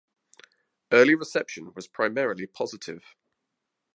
[0.91, 3.15] Early reception was primarily positive.